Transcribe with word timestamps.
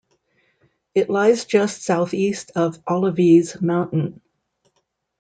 It 0.95 1.11
lies 1.11 1.45
just 1.45 1.83
South-East 1.83 2.53
of 2.55 2.81
Olivee's 2.89 3.61
Mountain. 3.61 4.19